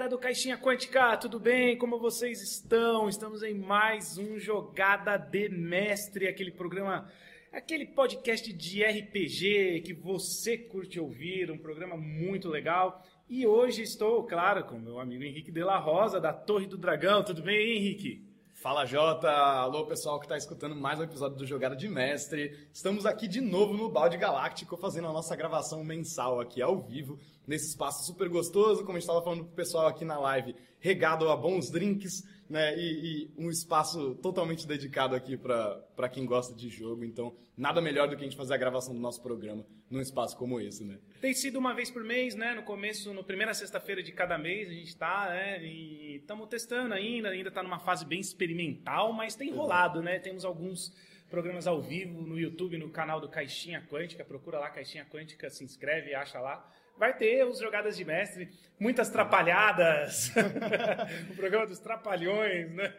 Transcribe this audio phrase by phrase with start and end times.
[0.00, 1.76] galera do Caixinha Quântica, tudo bem?
[1.76, 3.06] Como vocês estão?
[3.06, 7.06] Estamos em mais um Jogada de Mestre, aquele programa,
[7.52, 13.04] aquele podcast de RPG que você curte ouvir, um programa muito legal.
[13.28, 17.22] E hoje estou, claro, com meu amigo Henrique de la Rosa, da Torre do Dragão.
[17.22, 18.29] Tudo bem, Henrique?
[18.60, 22.68] Fala Jota, alô pessoal que está escutando mais um episódio do Jogada de Mestre.
[22.74, 27.18] Estamos aqui de novo no Balde Galáctico fazendo a nossa gravação mensal aqui ao vivo,
[27.46, 31.30] nesse espaço super gostoso, como a gente estava falando pro pessoal aqui na live, regado
[31.30, 32.76] a bons drinks, né?
[32.76, 37.04] E, e um espaço totalmente dedicado aqui para quem gosta de jogo.
[37.04, 40.36] Então, nada melhor do que a gente fazer a gravação do nosso programa num espaço
[40.36, 40.98] como esse, né?
[41.20, 42.52] Tem sido uma vez por mês, né?
[42.54, 45.64] No começo, no primeira sexta-feira de cada mês, a gente está, né?
[45.64, 50.18] E estamos testando ainda, ainda está numa fase bem experimental, mas tem rolado, né?
[50.18, 50.92] Temos alguns
[51.28, 54.24] programas ao vivo no YouTube, no canal do Caixinha Quântica.
[54.24, 56.68] Procura lá Caixinha Quântica, se inscreve, acha lá
[57.00, 60.30] vai ter os jogadas de mestre, muitas trapalhadas,
[61.32, 62.94] o programa dos trapalhões, né?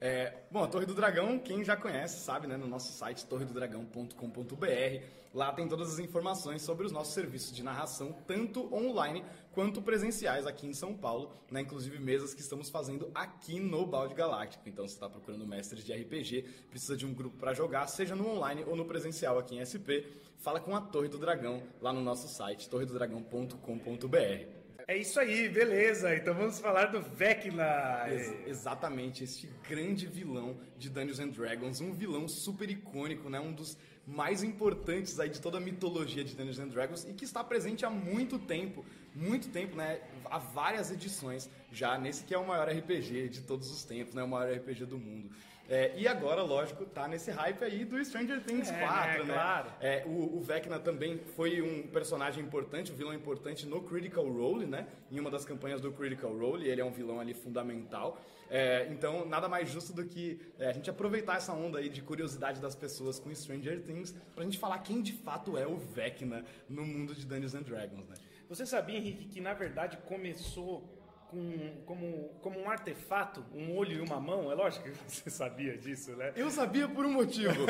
[0.00, 2.56] É, bom, a Torre do Dragão, quem já conhece, sabe, né?
[2.56, 5.04] No nosso site torredodragão.com.br.
[5.34, 9.22] Lá tem todas as informações sobre os nossos serviços de narração, tanto online
[9.52, 11.60] quanto presenciais aqui em São Paulo, né?
[11.60, 14.66] Inclusive mesas que estamos fazendo aqui no Balde Galáctico.
[14.66, 18.26] Então, se está procurando mestres de RPG, precisa de um grupo para jogar, seja no
[18.26, 22.00] online ou no presencial aqui em SP, fala com a Torre do Dragão lá no
[22.00, 24.59] nosso site, torredodragão.com.br.
[24.90, 26.16] É isso aí, beleza.
[26.16, 28.08] Então vamos falar do Vecna.
[28.08, 33.38] Ex exatamente, este grande vilão de Dungeons and Dragons, um vilão super icônico, né?
[33.38, 37.24] Um dos mais importantes aí de toda a mitologia de Dungeons and Dragons e que
[37.24, 38.84] está presente há muito tempo,
[39.14, 40.00] muito tempo, né?
[40.24, 44.24] Há várias edições já nesse que é o maior RPG de todos os tempos, né?
[44.24, 45.30] O maior RPG do mundo.
[45.70, 49.34] É, e agora, lógico, tá nesse hype aí do Stranger Things é, 4, né?
[49.34, 49.70] Claro.
[49.80, 54.66] É, o, o Vecna também foi um personagem importante, um vilão importante no Critical Role,
[54.66, 54.88] né?
[55.12, 58.20] Em uma das campanhas do Critical Role, ele é um vilão ali fundamental.
[58.50, 62.02] É, então, nada mais justo do que é, a gente aproveitar essa onda aí de
[62.02, 66.44] curiosidade das pessoas com Stranger Things pra gente falar quem de fato é o Vecna
[66.68, 68.16] no mundo de Dungeons and Dragons, né?
[68.48, 70.82] Você sabia, Henrique, que na verdade começou
[71.30, 74.50] com, como, como um artefato, um olho e uma mão.
[74.50, 76.32] É lógico que você sabia disso, né?
[76.34, 77.66] Eu sabia por um motivo.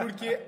[0.00, 0.38] Porque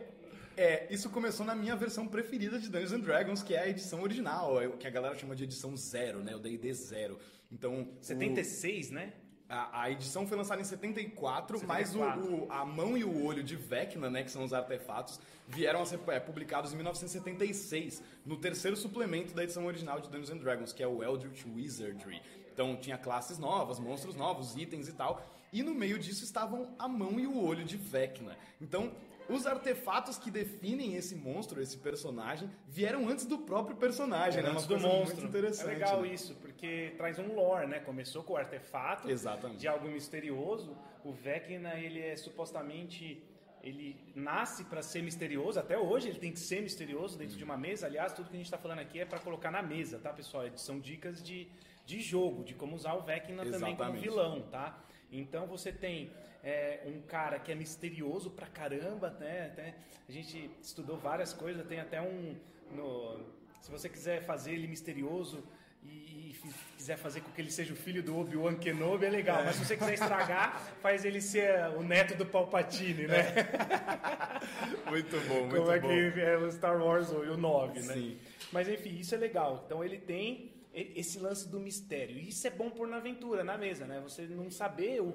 [0.56, 4.02] é, isso começou na minha versão preferida de Dungeons and Dragons, que é a edição
[4.02, 6.36] original, é que a galera chama de edição zero, né?
[6.36, 7.18] O D&D zero.
[7.50, 8.94] Então, 76, o...
[8.94, 9.12] né?
[9.48, 11.66] A, a, edição foi lançada em 74, 74.
[11.66, 15.20] mas o, o, a mão e o olho de Vecna, né, que são os artefatos,
[15.46, 20.30] vieram a ser é, publicados em 1976, no terceiro suplemento da edição original de Dungeons
[20.30, 22.22] and Dragons, que é o Eldritch Wizardry.
[22.52, 25.22] Então tinha classes novas, monstros novos, itens e tal.
[25.52, 28.36] E no meio disso estavam a mão e o olho de Vecna.
[28.60, 28.92] Então
[29.28, 34.50] os artefatos que definem esse monstro, esse personagem, vieram antes do próprio personagem, né?
[34.50, 35.22] antes Uma do monstro.
[35.22, 35.70] Muito interessante.
[35.70, 36.08] é legal né?
[36.08, 37.78] isso, porque traz um lore, né?
[37.80, 39.60] Começou com o artefato Exatamente.
[39.60, 40.76] de algo misterioso.
[41.04, 43.22] O Vecna, ele é supostamente
[43.62, 47.56] ele nasce para ser misterioso, até hoje ele tem que ser misterioso dentro de uma
[47.56, 47.86] mesa.
[47.86, 50.44] Aliás, tudo que a gente está falando aqui é para colocar na mesa, tá, pessoal?
[50.56, 51.46] São dicas de,
[51.84, 54.78] de jogo, de como usar o Vecna também como vilão, tá?
[55.10, 56.10] Então você tem
[56.42, 59.46] é, um cara que é misterioso pra caramba, né?
[59.52, 59.74] Até,
[60.08, 62.36] a gente estudou várias coisas, tem até um.
[62.70, 63.20] no-
[63.60, 65.44] se você quiser fazer ele misterioso
[65.84, 65.88] e,
[66.32, 66.36] e
[66.76, 69.44] quiser fazer com que ele seja o filho do Obi-Wan Kenobi, é legal.
[69.44, 73.22] Mas se você quiser estragar, faz ele ser o neto do Palpatine, né?
[74.90, 75.88] Muito bom, muito Como é bom.
[75.88, 77.94] que é o Star Wars o o 9, né?
[77.94, 78.18] Sim.
[78.50, 79.62] Mas enfim, isso é legal.
[79.66, 82.16] Então ele tem esse lance do mistério.
[82.16, 84.00] E isso é bom pôr na aventura, na mesa, né?
[84.00, 85.12] Você não saber o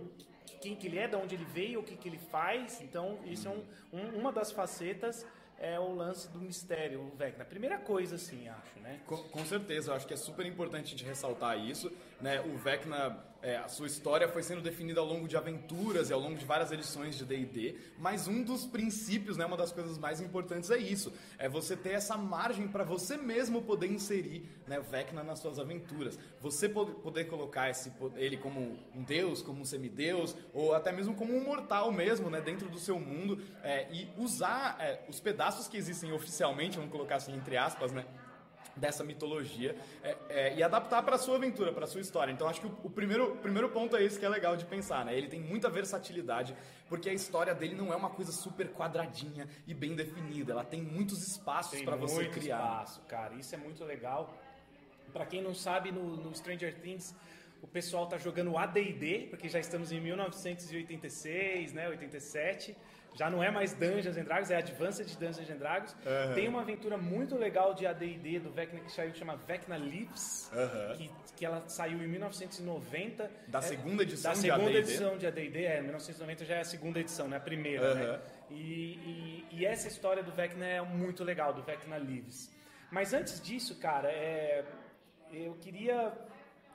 [0.62, 2.81] quem que ele é, de onde ele veio, o que, que ele faz.
[2.81, 3.63] Então, isso é um,
[3.94, 5.25] um- uma das facetas
[5.59, 7.44] é o lance do mistério, o Vecna.
[7.44, 9.00] Primeira coisa, assim, acho, né?
[9.07, 11.92] Com, com certeza, eu acho que é super importante a gente ressaltar isso.
[12.19, 12.42] Né?
[12.42, 16.19] O Vecna, é, a sua história foi sendo definida ao longo de aventuras e ao
[16.19, 20.19] longo de várias edições de D&D, mas um dos princípios, né, uma das coisas mais
[20.19, 25.24] importantes é isso, é você ter essa margem para você mesmo poder inserir né, Vecna
[25.24, 26.18] nas suas aventuras.
[26.42, 31.13] Você po- poder colocar esse, ele como um deus, como um semideus, ou até mesmo
[31.13, 35.68] como um mortal mesmo, né, dentro do seu mundo, é, e usar é, os pedaços
[35.68, 38.06] que existem oficialmente, vamos colocar assim entre aspas, né,
[38.77, 42.31] dessa mitologia é, é, e adaptar para sua aventura, para sua história.
[42.31, 44.65] Então acho que o, o primeiro, o primeiro ponto é esse que é legal de
[44.65, 45.18] pensar, né?
[45.18, 46.56] Ele tem muita versatilidade,
[46.88, 50.53] porque a história dele não é uma coisa super quadradinha e bem definida.
[50.53, 52.57] Ela tem muitos espaços para você criar.
[52.57, 53.33] espaço, cara.
[53.35, 54.33] Isso é muito legal.
[55.12, 57.15] Pra quem não sabe, no, no Stranger Things,
[57.62, 62.75] o pessoal tá jogando AD&D, porque já estamos em 1986, né, 87.
[63.15, 65.95] Já não é mais Dungeons and Dragons, é Advanced Dungeons and Dragons.
[66.36, 70.95] Tem uma aventura muito legal de AD&D do Vecna que saiu, que chama Vecna Aham.
[70.95, 73.30] que, que ela saiu em 1990.
[73.48, 74.77] Da É, segunda edição da de segunda AD&D.
[74.80, 78.19] edição de AD&D, é, 1990 já é a segunda edição, né, a primeira, né?
[78.51, 82.51] E, e- e essa história do Vecna é muito legal, do Vecna Lives.
[82.92, 84.63] Mas antes disso, cara, é,
[85.33, 86.13] eu queria.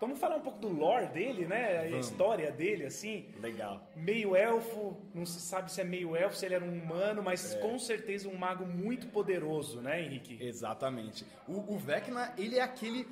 [0.03, 1.79] Vamos falar um pouco do lore dele, né?
[1.79, 2.07] A Vamos.
[2.09, 3.25] história dele, assim.
[3.41, 3.81] Legal.
[3.95, 7.25] Meio elfo, não se sabe se é meio elfo, se ele era um humano, É.
[7.25, 10.37] mas com certeza um mago muito poderoso, né, Henrique?
[10.45, 11.25] Exatamente.
[11.47, 13.07] O, o Vecna, ele é aquele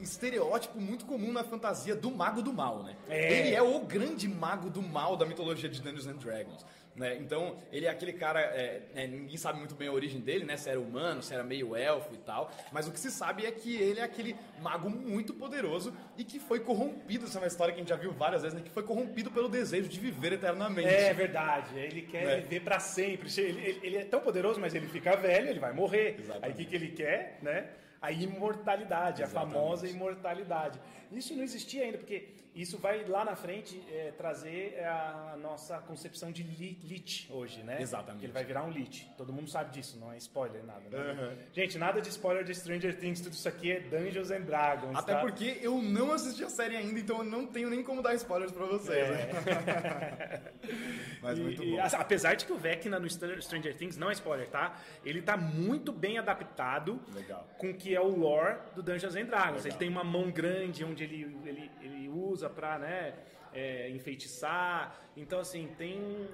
[0.00, 2.96] estereótipo muito comum na fantasia do mago do mal, né?
[3.08, 3.32] É.
[3.32, 6.66] Ele é o grande mago do mal da mitologia de Dungeons and Dragons.
[6.96, 7.16] Né?
[7.16, 10.56] Então, ele é aquele cara, é, é, ninguém sabe muito bem a origem dele, né?
[10.56, 12.52] Se era humano, se era meio elfo e tal.
[12.70, 16.38] Mas o que se sabe é que ele é aquele mago muito poderoso e que
[16.38, 17.24] foi corrompido.
[17.24, 18.62] Essa é uma história que a gente já viu várias vezes, né?
[18.64, 20.86] Que foi corrompido pelo desejo de viver eternamente.
[20.88, 22.36] É verdade, ele quer Né?
[22.42, 23.28] viver pra sempre.
[23.40, 26.14] Ele, ele- ele é tão poderoso, mas ele fica velho, ele vai morrer.
[26.20, 26.44] Exatamente.
[26.44, 27.70] Aí o que, que ele quer, né?
[28.00, 29.50] A imortalidade, Exatamente.
[29.50, 30.78] a famosa imortalidade.
[31.10, 36.30] Isso não existia ainda, porque isso vai lá na frente é, trazer a nossa concepção
[36.30, 37.80] de li- Lich hoje, né?
[37.80, 38.20] Exatamente.
[38.20, 39.10] Que ele vai virar um Lich.
[39.16, 40.88] Todo mundo sabe disso, não é spoiler nada.
[40.88, 41.12] Né?
[41.12, 41.36] Uhum.
[41.52, 44.96] Gente, nada de spoiler de Stranger Things, tudo isso aqui é Dungeons and Dragons.
[44.96, 45.20] Até tá?
[45.20, 48.52] porque eu não assisti a série ainda, então eu não tenho nem como dar spoilers
[48.52, 49.28] pra vocês, né?
[51.22, 51.40] Mas É.
[51.40, 51.80] E- muito e, bom.
[51.80, 54.78] a- apesar de que o Vecna no Stranger Stranger Things, não é spoiler, tá?
[55.04, 57.48] Ele tá muito bem adaptado Legal.
[57.58, 59.64] com o que é o lore do Dungeons and Dragons.
[59.64, 59.66] Legal.
[59.66, 63.14] Ele tem uma mão grande onde ele, ele, ele usa pra, né,
[63.52, 64.98] é, enfeitiçar.
[65.16, 66.28] Então, assim, tem,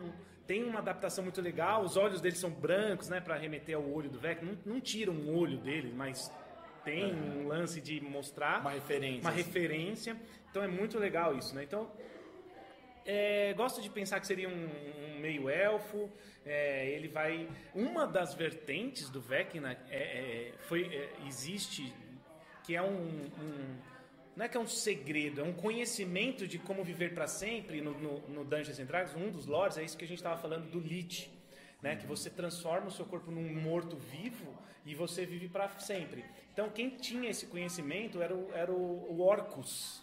[0.47, 1.83] tem uma adaptação muito legal.
[1.83, 4.53] Os olhos dele são brancos, né, pra remeter ao olho do Vecna.
[4.65, 6.31] Não, não tira um olho dele, mas
[6.85, 9.21] tem um lance de mostrar Uma referência.
[9.21, 9.43] uma assim.
[9.43, 10.17] referência.
[10.51, 11.63] Então é muito legal isso, né?
[11.65, 11.91] Então
[13.05, 14.69] é, gosto de pensar que seria um,
[15.17, 16.11] um meio elfo.
[16.45, 17.49] é, ele vai.
[17.75, 21.93] Uma das vertentes do Vecna é, é, foi, é, existe
[22.65, 23.77] que é um, um-
[24.37, 27.93] Não é que é um segredo, é um conhecimento de como viver para sempre no,
[27.99, 29.15] no, no Dungeons and Dragons.
[29.17, 31.31] Um dos lores é isso que a gente estava falando do Lich.
[31.83, 36.23] Né, que você transforma o seu corpo num morto vivo e você vive para sempre.
[36.53, 40.03] Então, quem tinha esse conhecimento era o, era o, o Orcus,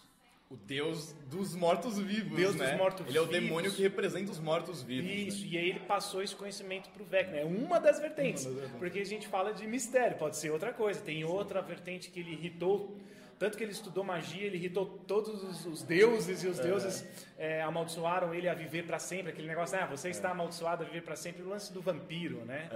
[0.50, 2.76] O deus dos mortos-vivos, Deus dos né?
[2.76, 3.14] mortos-vivos.
[3.14, 5.08] Ele é o demônio que representa os mortos-vivos.
[5.08, 5.52] Isso, né?
[5.52, 7.36] e aí ele passou esse conhecimento pro Vecna.
[7.36, 8.46] É uma das vertentes.
[8.46, 8.78] Uma das vertentes.
[8.80, 11.00] Porque a gente fala de mistério, pode ser outra coisa.
[11.00, 12.96] Tem outra vertente que ele irritou
[13.38, 17.06] Tanto que ele estudou magia, ele irritou todos os, deuses e os deuses
[17.38, 19.30] é, amaldiçoaram ele a viver para sempre.
[19.30, 21.42] Aquele negócio, ah, você está amaldiçoado a viver para sempre.
[21.42, 22.68] O lance do vampiro, né?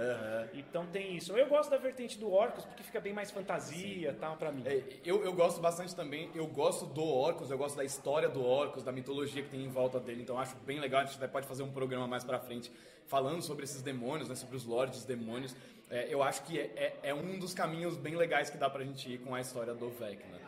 [0.53, 1.35] Então tem isso.
[1.35, 4.63] Eu gosto da vertente do Orcus porque fica bem mais fantasia e tal para mim.
[4.65, 8.43] É, eu, eu gosto bastante também, eu gosto do Orcus, eu gosto da história do
[8.43, 11.27] Orcus, da mitologia que tem em volta dele, então acho bem legal, a gente até
[11.27, 12.71] pode fazer um programa mais pra frente
[13.07, 15.55] falando sobre esses demônios, né, sobre os lords demônios.
[15.89, 18.83] É, eu acho que é, é, é um dos caminhos bem legais que dá pra
[18.83, 20.37] gente ir com a história do Vecna.
[20.37, 20.42] Né?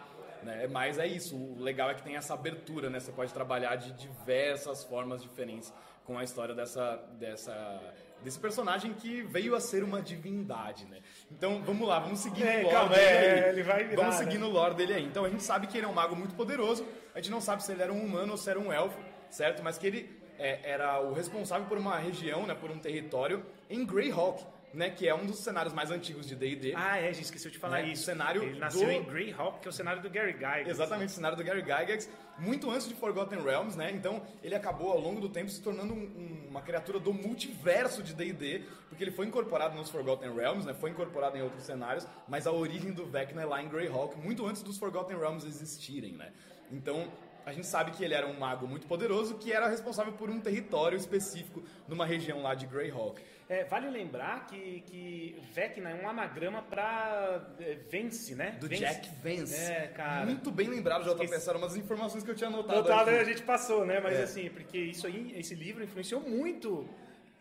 [0.71, 2.99] Mas é isso, o legal é que tem essa abertura, né?
[2.99, 5.73] Você pode trabalhar de diversas formas diferentes
[6.05, 10.99] com a história dessa, dessa, desse personagem que veio a ser uma divindade, né?
[11.31, 13.49] Então vamos lá, vamos seguir É, no lore calma, dele é, aí.
[13.49, 14.45] ele vai virar, Vamos seguir né?
[14.45, 15.03] no lore dele aí.
[15.03, 17.63] Então a gente sabe que ele é um mago muito poderoso, a gente não sabe
[17.63, 18.99] se ele era um humano ou se era um elfo,
[19.29, 19.63] certo?
[19.63, 23.83] Mas que ele é, era o responsável por uma região, né, por um território em
[23.85, 26.73] Greyhawk, né, que é um dos cenários mais antigos de D&D.
[26.75, 28.01] Ah, é, gente, esqueci de falar Né, isso.
[28.03, 30.67] o cenário Ele nasceu do- em Greyhawk, que é o cenário do Gary Gygax.
[30.69, 33.91] Exatamente, o cenário do Gary Gygax, muito antes de Forgotten Realms, né?
[33.91, 38.03] Então ele acabou ao longo do tempo se tornando um- um- uma criatura do multiverso
[38.03, 40.73] de D&D, porque ele foi incorporado nos Forgotten Realms, né?
[40.73, 44.45] Foi incorporado em outros cenários, mas a origem do Vecna é lá em Greyhawk, muito
[44.45, 46.31] antes dos Forgotten Realms existirem, né?
[46.71, 47.07] Então
[47.45, 50.39] a gente sabe que ele era um mago muito poderoso que era responsável por um
[50.39, 53.21] território específico numa região lá de Greyhawk.
[53.47, 58.57] É, vale lembrar que, que Vecna é um anagrama pra é, Vence, né?
[58.59, 58.81] Do Vence.
[58.81, 59.55] Jack Vance.
[59.55, 60.25] É, cara.
[60.25, 61.11] Muito bem lembrado, JP.
[61.11, 61.33] Esqueci.
[61.35, 62.81] Essas eram umas informações que eu tinha anotado.
[62.81, 63.09] Total, aqui.
[63.11, 63.99] a gente passou, né?
[63.99, 64.23] Mas É.
[64.23, 66.89] assim, porque isso aí, esse livro influenciou muito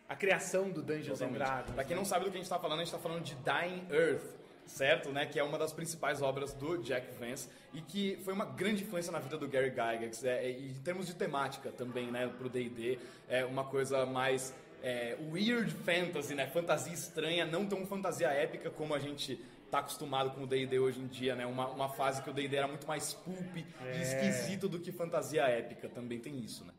[0.06, 1.28] a criação do Dungeons and.
[1.32, 1.70] Dragons.
[1.72, 2.00] Pra quem né?
[2.00, 4.36] não sabe do que a gente tá falando, a gente tá falando de Dying Earth,
[4.66, 5.10] certo?
[5.10, 5.24] Né?
[5.24, 9.10] Que é uma das principais obras do Jack Vance e que foi uma grande influência
[9.10, 10.22] na vida do Gary Gygax.
[10.22, 12.30] É, é, em termos de temática também, né?
[12.36, 16.46] Pro D&D, é uma coisa mais é, weird fantasy, né?
[16.46, 19.36] Fantasia estranha, não tão fantasia épica como a gente
[19.70, 21.46] tá acostumado com o D&D hoje em dia, né?
[21.46, 24.02] Uma, uma fase que o D&D era muito mais pulp e É.
[24.02, 25.88] esquisito do que fantasia épica.
[25.88, 26.72] Também tem isso, né?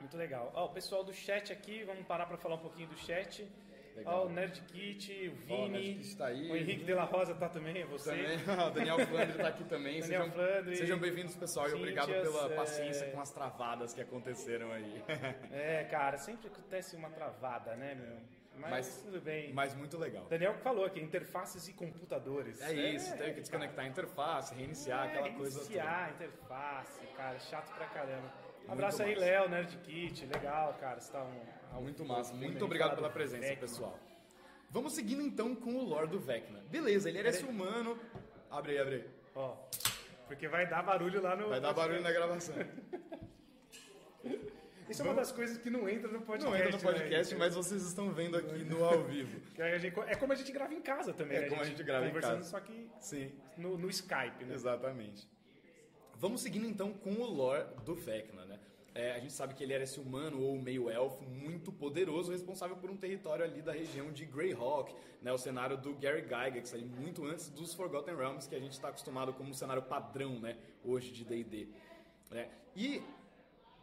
[0.00, 0.50] Muito legal.
[0.54, 3.46] Ó, o pessoal do chat aqui, vamos parar pra falar um pouquinho do chat.
[3.94, 4.22] Legal.
[4.22, 6.50] Ó, o Nerd Kit, o Ó, o Vini, Nerd Kit tá aí.
[6.50, 8.10] o Henrique de la Rosa tá também, é você.
[8.10, 10.00] Também, o Daniel Flandre tá aqui também.
[10.00, 10.76] Daniel sejam, Flandre.
[10.76, 12.56] sejam bem-vindos, pessoal, e obrigado pela é.
[12.56, 15.02] paciência com as travadas que aconteceram aí.
[15.52, 18.16] É, cara, sempre acontece uma travada, né, meu?
[18.56, 19.52] Mas, Mas- tudo bem.
[19.52, 20.24] Mas muito legal.
[20.26, 22.60] Daniel que falou aqui, interfaces e computadores.
[22.62, 25.72] É isso, tem que desconectar a interface, reiniciar aquela coisa toda.
[25.72, 28.32] Iniciar, interface, cara, chato pra caramba.
[28.68, 29.14] Um abraço aí.
[29.14, 31.63] Léo, Nerd Kit, legal, cara, você tá um...
[31.80, 33.60] Muito massa, muito obrigado pela presença, Vecna.
[33.60, 33.98] pessoal.
[34.70, 36.60] Vamos seguindo então com o lore do Vecna.
[36.70, 37.98] Beleza, ele era esse humano.
[38.50, 39.04] Abre aí, abre aí.
[39.34, 39.56] Ó,
[40.26, 41.48] porque vai dar barulho lá no...
[41.48, 42.54] Vai dar barulho na gravação.
[44.88, 47.30] Isso é uma das coisas que não entra no podcast, Não entra no né, podcast,
[47.30, 47.38] gente?
[47.38, 49.40] mas vocês estão vendo aqui no ao vivo.
[49.58, 51.48] A gente- é como a gente grava em casa também, É né?
[51.48, 52.50] como a gente grava em conversando, casa.
[52.50, 53.32] só que Sim.
[53.56, 54.54] no, no Skype, né?
[54.54, 55.26] Exatamente.
[56.16, 58.58] Vamos seguindo então com o lore do Vecna, né?
[58.94, 62.76] É, a gente sabe que ele era esse humano ou meio elfo muito poderoso, responsável
[62.76, 65.32] por um território ali da região de Greyhawk, né?
[65.32, 68.88] O cenário do Gary Gygax, ali muito antes dos Forgotten Realms, que a gente está
[68.88, 70.56] acostumado como um cenário padrão, né?
[70.84, 71.66] Hoje de D&D.
[72.30, 72.48] né?
[72.76, 73.02] E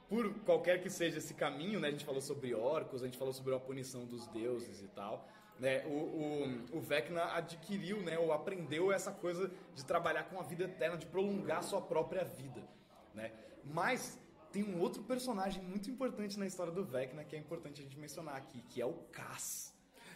[0.08, 1.90] por qualquer que seja esse caminho, né?
[1.90, 5.28] A gente falou sobre orcos, a gente falou sobre a punição dos deuses e tal.
[5.60, 10.42] Né, o, o, o Vecna adquiriu, né, ou aprendeu essa coisa de trabalhar com a
[10.42, 12.68] vida eterna, de prolongar sua própria vida.
[13.14, 13.32] Né?
[13.64, 14.20] Mas
[14.52, 17.98] tem um outro personagem muito importante na história do Vecna que é importante a gente
[17.98, 19.72] mencionar aqui, que é o Cass.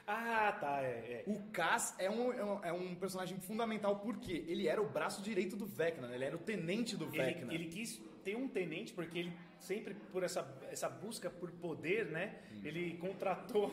[0.08, 1.24] Ah, tá, é, é.
[1.26, 5.22] O Cass é um, é um, é um personagem fundamental porque ele era o braço
[5.24, 6.16] direito do Vecna, né?
[6.16, 7.52] ele era o tenente do Vecna.
[7.54, 12.06] Ele, ele quis ter um tenente porque ele sempre por essa, essa busca por poder,
[12.08, 12.36] né?
[12.54, 12.62] Hum.
[12.64, 13.72] Ele contratou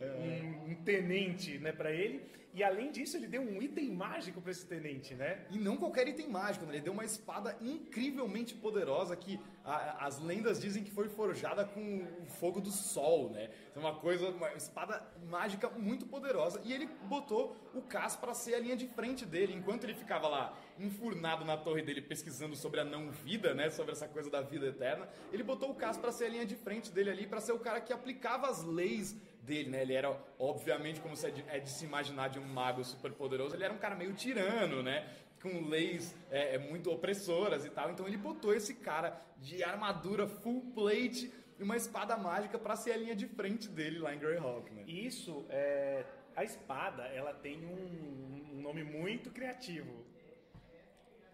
[0.00, 0.06] É.
[0.06, 2.20] um, um tenente, né, para ele.
[2.54, 5.44] E além disso, ele deu um item mágico para esse tenente, né?
[5.50, 6.74] E não qualquer item mágico, né?
[6.74, 12.06] Ele deu uma espada incrivelmente poderosa que a- as lendas dizem que foi forjada com
[12.22, 13.50] o fogo do sol, né?
[13.70, 16.60] Então uma coisa, uma espada mágica muito poderosa.
[16.64, 20.28] E ele botou o Cass para ser a linha de frente dele, enquanto ele ficava
[20.28, 23.68] lá enfurnado na torre dele pesquisando sobre a não vida, né?
[23.70, 25.08] Sobre essa coisa da vida eterna.
[25.32, 27.58] Ele botou o Cass para ser a linha de frente dele ali, para ser o
[27.58, 29.82] cara que aplicava as leis dele, né?
[29.82, 33.12] Ele era, obviamente, como se é de, é de se imaginar de um mago super
[33.12, 35.08] poderoso, ele era um cara meio tirano, né?
[35.42, 37.90] Com leis é, é, muito opressoras e tal.
[37.90, 42.92] Então ele botou esse cara de armadura full plate e uma espada mágica pra ser
[42.92, 44.84] a linha de frente dele lá em Greyhawk, né?
[44.86, 50.04] Isso, é, a espada, ela tem um, um nome muito criativo.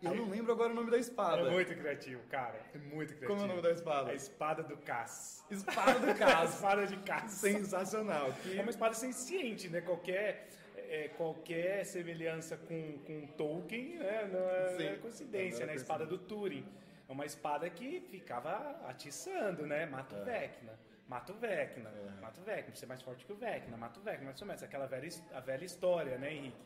[0.02, 1.42] Eu não lembro agora o nome da espada.
[1.42, 2.61] É muito criativo, cara.
[2.75, 3.26] É muito criativo.
[3.26, 4.11] Como é o nome da espada?
[4.11, 5.45] A espada do Cass.
[5.50, 6.54] Espada do Cass.
[6.54, 7.33] espada de Cass.
[7.33, 8.33] Sensacional.
[8.42, 8.59] Que...
[8.59, 9.80] É uma espada senciente, né?
[9.80, 10.49] Qualquer.
[10.76, 14.87] é, qualquer semelhança com, com Tolkien né, não é, Sim.
[14.87, 15.73] é coincidência, né?
[15.73, 16.66] A espada do Túrin.
[17.09, 19.87] É uma espada que ficava atiçando, né?
[19.87, 20.78] Mata o Vecna.
[21.09, 21.90] Mata o Vecna,
[22.23, 24.47] mata o Vecna, você é mais forte que o Vecna, mata o Vecna, mais ou
[24.47, 26.62] menos, aquela velha, a velha história, né, Henrique?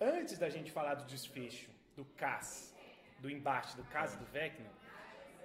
[0.00, 2.74] Antes da gente falar do desfecho, do Cass,
[3.20, 4.70] do embate do Cass e do Vecna,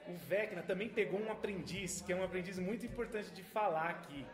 [0.08, 4.26] o Vecna também pegou um aprendiz, que é um aprendiz muito importante de falar aqui,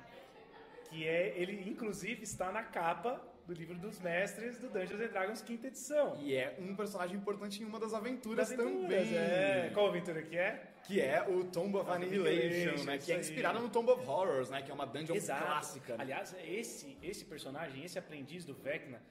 [0.89, 5.41] que é, ele inclusive está na capa do livro dos mestres do Dungeons and Dragons
[5.41, 6.15] quinta edição.
[6.22, 9.17] E é um personagem importante em uma das aventuras, Das aventuras, também.
[9.17, 9.72] é.
[9.74, 10.72] Qual aventura que é?
[10.84, 12.98] Que é o Tomb of Annihilation, né?
[13.00, 13.22] Que é aí.
[13.22, 14.62] inspirada no Tomb of Horrors, né?
[14.62, 15.98] Que é uma dungeon clássica.
[15.98, 16.03] né?
[16.03, 19.01] Aliás, esse, esse personagem, esse aprendiz do Vecna,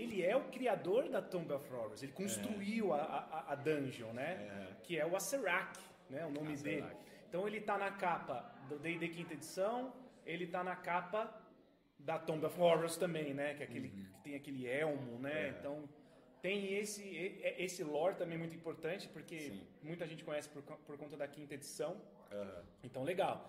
[0.00, 2.02] ele é o criador da Tomb of Horrors.
[2.02, 4.36] Ele construiu a, a, a dungeon, né?
[4.82, 5.78] Que é o Acerak,
[6.10, 6.24] né?
[6.26, 6.86] O nome dele.
[7.28, 9.92] Então ele tá na capa do D&D quinta edição,
[10.26, 11.32] ele tá na capa
[11.98, 13.54] da Tomb of Horrors também, né?
[13.54, 15.48] Que, é aquele, que tem aquele elmo, né?
[15.58, 15.88] Então
[16.40, 21.16] tem esse e- esse lore também muito importante porque muita gente conhece por, por conta
[21.16, 21.96] da quinta edição.
[22.82, 23.48] Então legal.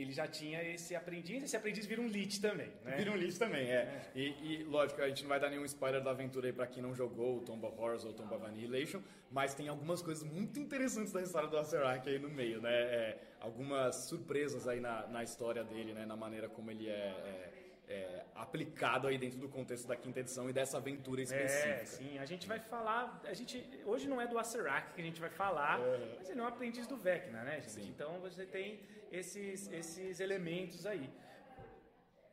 [0.00, 2.96] Ele já tinha esse aprendiz, esse aprendiz vira um lit também, né?
[2.96, 4.10] Vira um lixo também, é.
[4.14, 4.22] E,
[4.60, 6.94] e, lógico, a gente não vai dar nenhum spoiler da aventura aí pra quem não
[6.94, 10.58] jogou o Tomb of Horrors ou o Tomb of Annihilation, mas tem algumas coisas muito
[10.60, 12.72] interessantes da história do Azerak aí no meio, né?
[12.72, 16.06] É, algumas surpresas aí na, na história dele, né?
[16.06, 20.48] Na maneira como ele é, é- é aplicado aí dentro do contexto da quinta edição
[20.48, 21.68] e dessa aventura específica.
[21.68, 23.20] É, sim, a gente vai falar.
[23.24, 25.80] A gente, hoje não é do Acerak que a gente vai falar,
[26.16, 27.72] mas ele é um aprendiz do Vecna, né, gente?
[27.72, 27.88] Sim.
[27.88, 28.80] Então você tem
[29.10, 31.10] esses, esses elementos aí.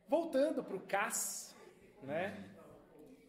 [0.06, 1.56] Voltando para o Cass,
[2.02, 2.44] né?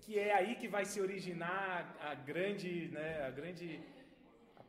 [0.02, 3.26] Que é aí que vai se originar a grande, né?
[3.26, 3.82] A grande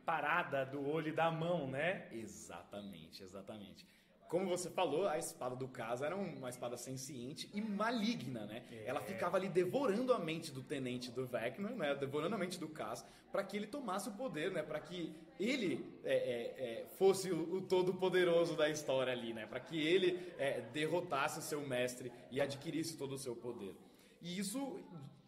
[0.05, 2.09] parada do olho e da mão, né?
[2.11, 3.87] Exatamente, exatamente.
[4.29, 8.63] Como você falou, a espada do Caso era uma espada senciente e maligna, né?
[8.85, 11.95] Ela ficava ali devorando a mente do tenente do Vecna, né?
[11.95, 14.63] Devorando a mente do Cass, para que ele tomasse o poder, né?
[14.63, 19.47] Para que ele é, é, é, fosse o, o todo-poderoso da história ali, né?
[19.47, 23.75] Para que ele é, derrotasse o seu mestre e adquirisse todo o seu poder.
[24.21, 24.81] E isso,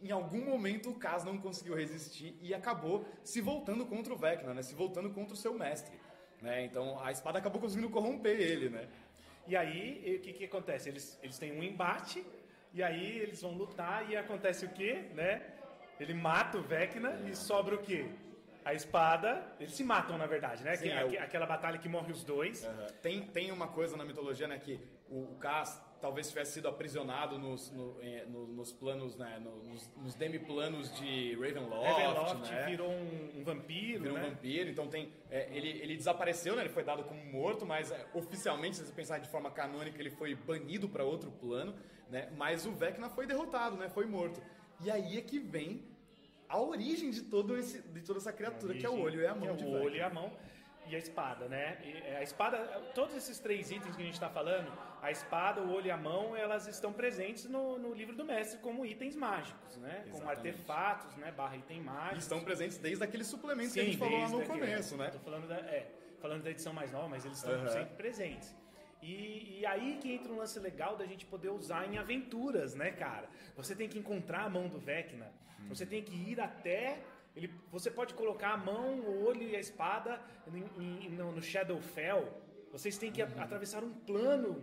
[0.03, 4.53] em algum momento, o Cass não conseguiu resistir e acabou se voltando contra o Vecna,
[4.53, 4.63] né?
[4.63, 5.97] Se voltando contra o seu mestre.
[6.43, 6.65] Né?
[6.65, 8.87] Então a espada acabou conseguindo corromper ele, né?
[9.47, 10.89] E aí, o que, que acontece?
[10.89, 12.25] Eles, eles têm um embate,
[12.73, 15.07] e aí eles vão lutar, e acontece o quê?
[15.15, 15.43] Né?
[15.99, 18.07] Ele mata o Vecna e sobra o quê?
[18.65, 19.43] A espada.
[19.59, 20.77] Eles se matam, na verdade, né?
[20.77, 22.65] Sim, é o- aque- Aquela batalha que morre os dois.
[23.03, 27.39] Tem, tem uma coisa na mitologia, né, que o, o Cass talvez tivesse sido aprisionado
[27.39, 27.97] nos, no-
[28.29, 32.67] no- nos planos, né, no- nos, nos demiplanos de Ravenloft, Ravenloft né?
[32.67, 34.29] virou um, um vampiro, Virou um né?
[34.31, 35.13] vampiro, então tem.
[35.31, 36.63] é, ele, ele desapareceu, né?
[36.63, 40.11] Ele foi dado como morto, mas é, oficialmente, se você pensar de forma canônica, ele
[40.11, 41.75] foi banido para outro plano,
[42.09, 42.29] né?
[42.37, 43.89] Mas o Vecna foi derrotado, né?
[43.89, 44.43] Foi morto.
[44.83, 45.85] E aí é que vem
[46.49, 49.35] a origem de, todo esse, de toda essa criatura, que é o olho e a
[49.35, 49.85] Que mão é de o Vecna.
[49.85, 50.33] olho e a mão
[50.89, 51.79] e a espada, né?
[51.85, 52.59] E, é, a espada,
[52.95, 55.97] todos esses três itens que a gente está falando, a espada, o olho e a
[55.97, 60.05] mão, elas estão presentes no, no livro do mestre como itens mágicos, né?
[60.11, 60.49] Como Exatamente.
[60.49, 61.33] artefatos, né?
[61.33, 62.19] Barra item mágico.
[62.19, 65.11] estão presentes desde aquele suplemento que a gente falou lá no começo, né?
[65.11, 67.69] Tô falando da, é, falando da edição mais nova, mas eles estão Aham.
[67.69, 68.55] sempre presentes.
[69.03, 72.91] E, e aí que entra um lance legal da gente poder usar em aventuras, né,
[72.91, 73.27] cara?
[73.57, 75.33] Você tem que encontrar a mão do Vecna,
[75.69, 76.99] você tem que ir até.
[77.35, 80.21] Ele, você pode colocar a mão, o olho e a espada
[80.53, 82.29] em- em- no, no Shadowfell.
[82.73, 84.61] Vocês têm que a- atravessar um plano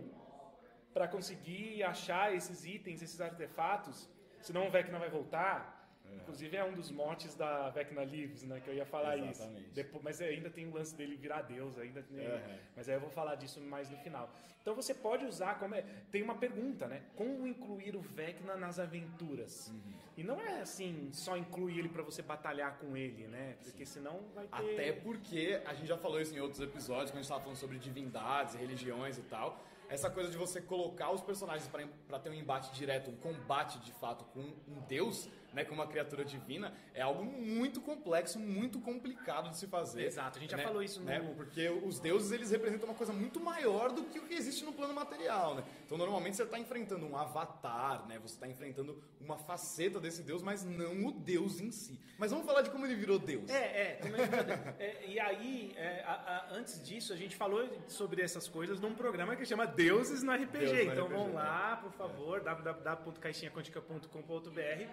[0.98, 4.08] para conseguir achar esses itens, esses artefatos.
[4.42, 5.76] Senão o Vecna vai voltar.
[6.12, 8.60] Inclusive é um dos motes da Vecna Lives, né?
[8.60, 9.62] Que eu ia falar Exatamente.
[9.66, 9.74] isso.
[9.74, 12.58] Depois, mas ainda tem o lance dele virar Deus, ainda tem- Uhum.
[12.74, 14.28] Mas aí eu vou falar disso mais no final.
[14.60, 15.82] Então você pode usar como é.
[16.10, 17.02] Tem uma pergunta, né?
[17.14, 19.68] Como incluir o Vecna nas aventuras?
[19.68, 19.92] Uhum.
[20.16, 23.56] E não é assim, só incluir ele para você batalhar com ele, né?
[23.62, 24.72] Porque senão vai ter.
[24.72, 27.56] Até porque a gente já falou isso em outros episódios, quando a gente estava falando
[27.58, 29.62] sobre divindades, religiões e tal.
[29.88, 31.68] Essa coisa de você colocar os personagens
[32.06, 35.86] para ter um embate direto, um combate de fato com um deus, né, com uma
[35.86, 40.04] criatura divina, é algo muito complexo, muito complicado de se fazer.
[40.04, 40.62] Exato, a gente já né?
[40.62, 41.20] falou isso no- Né?
[41.36, 44.72] Porque os deuses eles representam uma coisa muito maior do que o que existe no
[44.72, 45.64] plano material, né?
[45.86, 48.18] Então normalmente você está enfrentando um avatar, né?
[48.18, 51.98] Você está enfrentando uma faceta desse deus, mas não o deus em si.
[52.18, 53.48] Mas vamos falar de como ele virou deus.
[53.50, 54.58] É, é, como ele virou Deus.
[54.78, 58.94] É, e aí, é, a- a- antes disso, a gente falou sobre essas coisas num
[58.94, 60.58] programa que chama Deuses no RPG.
[60.58, 64.88] Deuses no então RPG, vão lá, por favor, www.caixinhaquântica.com.br,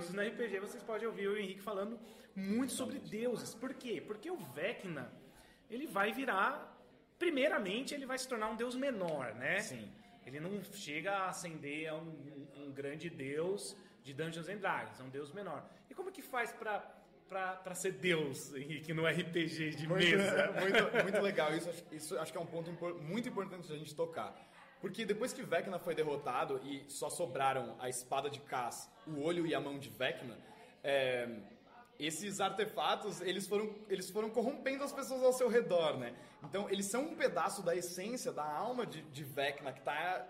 [0.00, 0.60] Deuses no RPG.
[0.60, 1.98] Vocês podem ouvir o Henrique falando
[2.34, 3.54] muito sobre deuses.
[3.54, 4.02] Por quê?
[4.06, 5.12] Porque o Vecna,
[5.70, 6.66] ele vai virar.
[7.18, 9.60] Primeiramente, ele vai se tornar um deus menor, né?
[9.60, 9.90] Sim.
[10.26, 15.02] Ele não chega a ascender a um, um grande deus de Dungeons and Dragons, é
[15.02, 15.62] um deus menor.
[15.90, 16.78] E como que faz pra,
[17.28, 20.52] pra, pra ser deus, Henrique, no RPG de Muito, mesa?
[20.60, 21.54] muito, muito legal.
[21.54, 24.34] Isso, acho- isso acho que é um ponto impor- muito importante da gente tocar.
[24.80, 29.46] Porque depois que Vecna foi derrotado e só sobraram a espada de Cass, o olho
[29.46, 30.38] e a mão de Vecna,
[30.82, 31.28] é,
[31.98, 36.14] esses artefatos eles foram, eles foram corrompendo as pessoas ao seu redor, né?
[36.42, 40.26] Então eles são um pedaço da essência, da alma de, de Vecna que está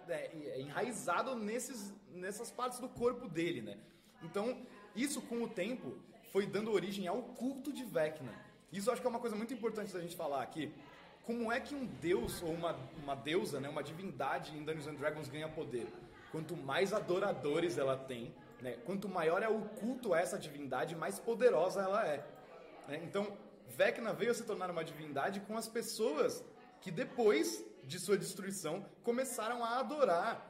[0.56, 3.78] enraizado nesses, nessas partes do corpo dele, né?
[4.20, 5.96] Então isso com o tempo
[6.32, 8.34] foi dando origem ao culto de Vecna.
[8.72, 10.72] Isso eu acho que é uma coisa muito importante da gente falar aqui.
[11.24, 14.94] Como é que um deus ou uma, uma deusa, né, uma divindade em Dungeons and
[14.94, 15.86] Dragons ganha poder?
[16.32, 21.18] Quanto mais adoradores ela tem, né, quanto maior é o culto a essa divindade, mais
[21.18, 22.24] poderosa ela é.
[22.88, 23.00] né?
[23.04, 23.36] Então,
[23.68, 26.44] Vecna veio a se tornar uma divindade com as pessoas
[26.80, 30.49] que depois de sua destruição começaram a adorar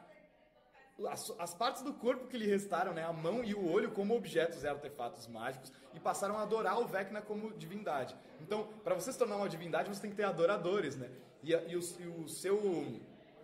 [1.09, 4.63] as, partes do corpo que lhe restaram, né, a mão e o olho, como objetos
[4.63, 8.17] e artefatos mágicos, e passaram a adorar o Vecna como divindade.
[8.41, 11.09] Então, para você se tornar uma divindade, você tem que ter adoradores, né?
[11.43, 13.01] E, e o, e o seu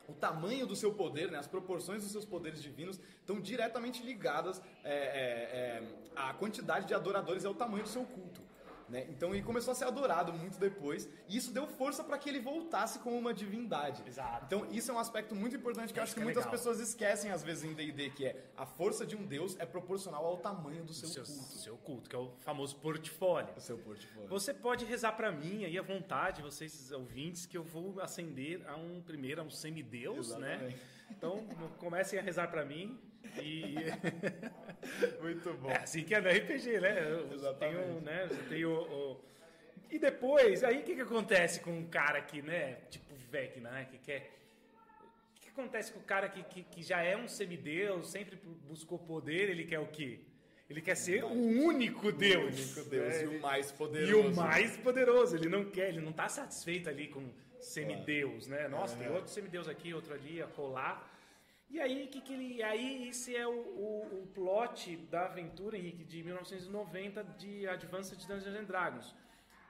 [0.08, 4.62] o tamanho do seu poder, né, as proporções dos seus poderes divinos estão diretamente ligadas
[4.84, 5.82] é, é, é,
[6.14, 8.40] à quantidade de adoradores e ao tamanho do seu culto.
[8.88, 9.06] Né?
[9.08, 12.38] Então ele começou a ser adorado muito depois, e isso deu força para que ele
[12.38, 14.02] voltasse como uma divindade.
[14.06, 14.44] Exato.
[14.46, 16.58] Então isso é um aspecto muito importante que eu acho que é muitas legal.
[16.58, 20.24] pessoas esquecem às vezes em D&D, que é a força de um deus é proporcional
[20.24, 21.58] ao tamanho do seu seu, culto.
[21.58, 23.52] seu culto, que é o famoso portfólio.
[23.56, 24.28] O seu portfólio.
[24.28, 28.76] Você pode rezar pra mim aí à vontade, vocês ouvintes, que eu vou ascender a
[28.76, 30.74] um primeiro a um semideus, né?
[31.10, 31.46] Então
[31.78, 32.98] comecem a rezar pra mim
[33.42, 33.74] e
[35.20, 35.70] Muito bom.
[35.70, 36.98] é assim que é no RPG, né?
[37.10, 37.76] Eu Exatamente.
[37.82, 38.26] tenho, né?
[38.28, 39.20] Você tem o, o-
[39.90, 42.74] e depois aí o que que acontece com um cara que, né?
[42.90, 43.86] Tipo Vecna, né?
[43.90, 44.30] Que quer
[45.36, 48.36] o que acontece com o cara que, que, que já é um semideus, sempre
[48.68, 50.20] buscou poder, ele quer o quê?
[50.68, 52.42] Ele quer ser o único Deus.
[52.42, 53.22] O único deus né?
[53.24, 54.12] e o mais poderoso.
[54.12, 57.24] E o mais poderoso, ele não quer, ele não tá satisfeito ali com
[57.60, 58.68] semideus, né?
[58.68, 59.10] Nossa, tem É.
[59.10, 61.12] outro semideus aqui, outro ali, a colar.
[61.68, 66.04] E aí, que que ele, aí esse é o, o, o plot da aventura, Henrique,
[66.04, 69.14] de 1990 de Advanced Dungeons and Dragons,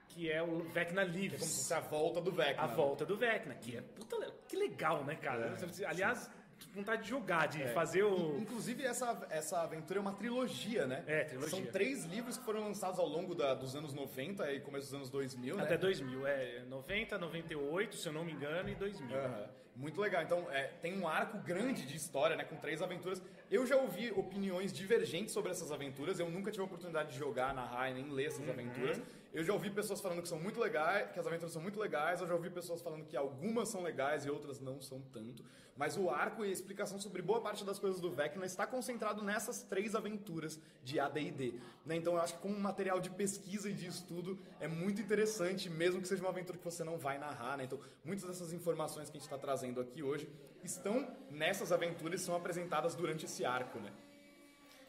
[0.08, 1.40] que é o Vecna É como se Lives.
[1.40, 2.62] fosse a volta do Vecna.
[2.64, 2.74] A né?
[2.74, 5.56] volta do Vecna, que é puta, que legal, né, cara?
[5.86, 6.30] Aliás,
[6.74, 11.02] vontade de jogar, de fazer o Inclusive, essa, essa aventura é uma trilogia, né?
[11.06, 11.50] É, trilogia.
[11.50, 14.94] São três livros que foram lançados ao longo da- dos anos 90 e começo dos
[14.94, 15.62] anos 2000, né?
[15.62, 19.16] até 2000, é 90, 98, se eu não me engano, e 2000.
[19.16, 19.46] Aham.
[19.76, 20.22] Muito legal.
[20.22, 22.44] Então, é, tem um arco grande de história, né?
[22.44, 23.22] Com três aventuras.
[23.50, 26.18] Eu já ouvi opiniões divergentes sobre essas aventuras.
[26.18, 28.98] Eu nunca tive a oportunidade de jogar, narrar e nem ler essas aventuras.
[29.36, 32.22] Eu já ouvi pessoas falando que são muito legais, que as aventuras são muito legais.
[32.22, 35.44] Eu já ouvi pessoas falando que algumas são legais e outras não são tanto.
[35.76, 39.22] Mas o arco e a explicação sobre boa parte das coisas do Vecna está concentrado
[39.22, 41.60] nessas três aventuras de AD&D.
[41.84, 41.96] Né?
[41.96, 46.00] Então, eu acho que como material de pesquisa e de estudo é muito interessante, mesmo
[46.00, 47.58] que seja uma aventura que você não vai narrar.
[47.58, 47.64] Né?
[47.64, 50.26] Então, muitas dessas informações que a gente está trazendo aqui hoje
[50.64, 53.78] estão nessas aventuras e são apresentadas durante esse arco.
[53.80, 53.92] Né?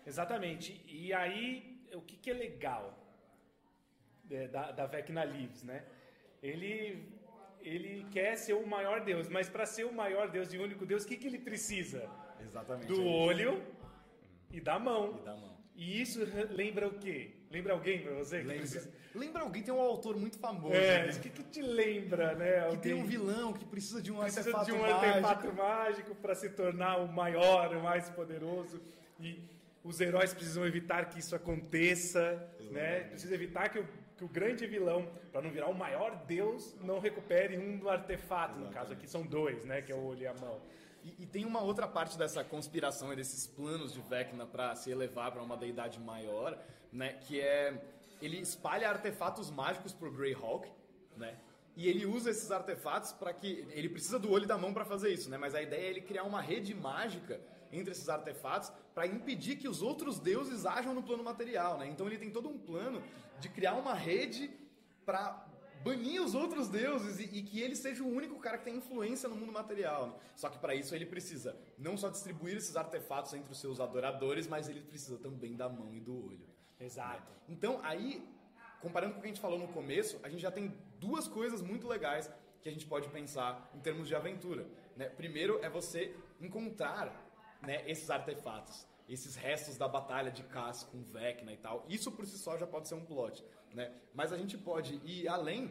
[0.05, 0.81] Exatamente.
[0.88, 2.96] E aí, o que, que é legal
[4.31, 5.83] é, da, da Vecna Lives, né?
[6.41, 7.03] Ele,
[7.61, 11.03] ele quer ser o maior Deus, mas para ser o maior Deus e único Deus,
[11.03, 12.09] o que, que ele precisa?
[12.39, 12.87] Exatamente.
[12.87, 13.61] Do olho
[14.51, 15.19] e da mão.
[15.21, 15.57] E da mão.
[15.75, 17.35] E isso lembra o quê?
[17.51, 18.39] Lembra alguém pra você?
[18.41, 18.81] que Lembra,
[19.13, 20.73] lembra alguém, tem um autor muito famoso.
[20.73, 21.13] É, né?
[21.13, 22.53] o que, que te lembra, né?
[22.53, 25.05] Que Alguém tem um vilão que precisa de um precisa artefato de um mágico.
[25.05, 28.81] artefato mágico para se tornar o maior, o mais poderoso.
[29.19, 29.39] E
[29.83, 33.01] os heróis precisam evitar que isso aconteça, né?
[33.01, 33.87] Precisa evitar que o,
[34.17, 38.58] que o grande vilão, para não virar o maior deus, não recupere um do artefato.
[38.58, 39.82] No caso aqui são dois, né?
[39.82, 40.60] Que é o olho e a mão.
[41.03, 44.89] E, e tem uma outra parte dessa conspiração e desses planos de Vecna para se
[44.89, 46.58] elevar para uma deidade maior,
[46.91, 47.13] né?
[47.13, 47.80] Que é
[48.19, 50.67] ele espalha artefatos mágicos pro Greyhawk,
[51.15, 51.38] né?
[51.75, 54.84] E ele usa esses artefatos para que ele precisa do olho e da mão para
[54.84, 55.38] fazer isso, né?
[55.38, 57.39] Mas a ideia é ele criar uma rede mágica
[57.71, 61.88] entre esses artefatos para impedir que os outros deuses ajam no plano material, né?
[61.88, 63.01] Então ele tem todo um plano
[63.39, 64.49] de criar uma rede
[65.06, 65.47] para
[65.84, 69.30] banir os outros deuses e, e que ele seja o único cara que tem influência
[69.30, 70.08] no mundo material.
[70.08, 70.13] né?
[70.36, 74.47] Só que para isso ele precisa não só distribuir esses artefatos entre os seus adoradores,
[74.47, 76.47] mas ele precisa também da mão e do olho.
[76.80, 77.32] Exato.
[77.47, 78.27] Então aí,
[78.82, 81.62] comparando com o que a gente falou no começo, a gente já tem duas coisas
[81.62, 82.30] muito legais
[82.62, 84.67] que a gente pode pensar em termos de aventura.
[84.95, 85.08] Né?
[85.10, 87.26] Primeiro é você encontrar
[87.62, 91.86] né, esses artefatos, esses restos da batalha de Cass com Vecna e tal.
[91.88, 93.43] Isso por si só já pode ser um plot.
[93.74, 93.91] Né?
[94.13, 95.70] Mas a gente pode ir além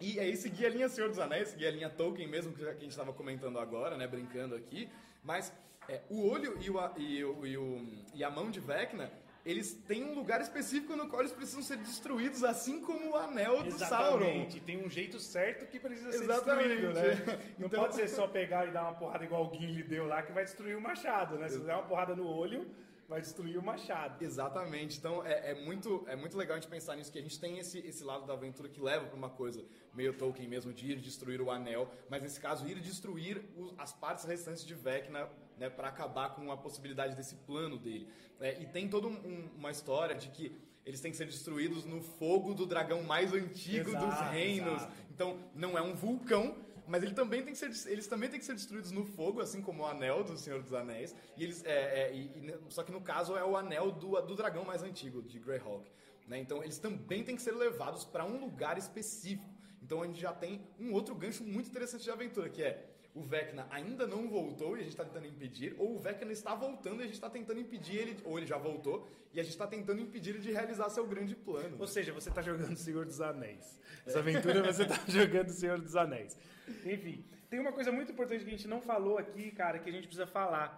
[0.00, 2.72] e aí seguir a linha Senhor dos Anéis, seguir a linha Tolkien mesmo, que a
[2.72, 4.88] gente estava comentando agora, né, brincando aqui.
[5.22, 5.52] Mas
[5.86, 9.10] É, o olho e, o, e, o, e, o, e a mão de Vecna
[9.44, 13.62] eles têm um lugar específico no qual eles precisam ser destruídos, assim como o anel
[13.62, 14.52] do Exatamente.
[14.54, 14.64] Sauron.
[14.64, 16.68] Tem um jeito certo que precisa ser Exatamente.
[16.80, 17.54] destruído, né?
[17.58, 20.22] Não Então- pode ser só pegar e dar uma porrada igual o Gimli deu lá
[20.22, 21.48] que vai destruir o machado, né?
[21.48, 22.66] Se der uma porrada no olho,
[23.06, 24.24] vai destruir o machado.
[24.24, 24.96] Exatamente.
[24.96, 27.58] Então é, é muito, é muito legal a gente pensar nisso, que a gente tem
[27.58, 30.96] esse, esse lado da aventura que leva para uma coisa meio Tolkien mesmo, de ir
[31.00, 35.70] destruir o anel, mas nesse caso, ir destruir os- as partes restantes de Vecna né,
[35.70, 38.08] para acabar com a possibilidade desse plano dele.
[38.40, 41.84] É, e tem toda um- um- uma história de que eles têm que ser destruídos
[41.84, 44.74] no fogo do dragão mais antigo dos Exato, reinos.
[44.82, 44.92] exato.
[45.10, 48.44] Então, não é um vulcão, mas ele também tem que ser, eles também têm que
[48.44, 51.14] ser destruídos no fogo, assim como o anel do Senhor dos Anéis.
[51.36, 54.64] E eles, é, é, e- só que no caso é o anel do, do dragão
[54.64, 55.90] mais antigo, de Greyhawk.
[56.26, 56.38] Né?
[56.40, 59.48] Então, eles também têm que ser levados para um lugar específico.
[59.82, 63.22] Então, a gente já tem um outro gancho muito interessante de aventura, que é o
[63.22, 67.00] Vecna ainda não voltou e a gente está tentando impedir, ou o Vecna está voltando
[67.00, 69.66] e a gente está tentando impedir ele, ou ele já voltou e a gente está
[69.66, 71.76] tentando impedir ele de realizar seu grande plano.
[71.78, 73.80] Ou seja, você tá jogando Senhor dos Anéis.
[74.04, 76.36] Essa aventura você tá jogando Senhor dos Anéis.
[76.84, 79.92] Enfim, tem uma coisa muito importante que a gente não falou aqui, cara, que a
[79.92, 80.68] gente precisa falar.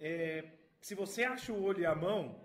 [0.00, 0.44] É,
[0.80, 2.40] se você acha o olho e a mão,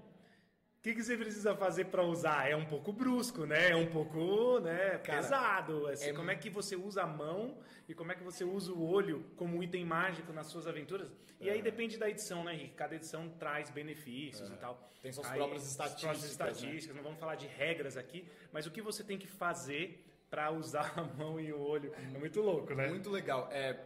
[0.80, 2.50] o que, que você precisa fazer para usar?
[2.50, 3.72] É um pouco brusco, né?
[3.72, 5.88] É um pouco né, Cara, pesado.
[5.88, 7.58] Assim, é Como é que você usa a mão
[7.90, 11.10] e como é que você usa o olho como item mágico nas suas aventuras?
[11.42, 11.54] E É.
[11.54, 12.76] aí depende da edição, né, Henrique?
[12.76, 14.90] Cada edição traz benefícios e tal.
[15.02, 16.30] Tem suas Aí, próprias estatísticas, próprias né?
[16.52, 20.52] estatísticas, não vamos falar de regras aqui, mas o que você tem que fazer para
[20.52, 22.88] usar a mão e o olho é muito louco, né?
[22.88, 23.50] Muito legal.
[23.52, 23.78] É,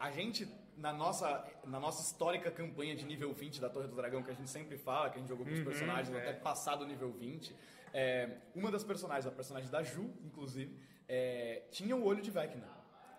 [0.00, 4.22] a gente, na nossa, na nossa histórica campanha de nível 20 da Torre do Dragão,
[4.22, 6.18] que a gente sempre fala, que a gente jogou com os personagens é.
[6.18, 7.54] até passar do nível 20,
[7.92, 10.74] é, uma das personagens, a personagem da Ju, inclusive,
[11.08, 12.68] é, tinha o olho de Vecna.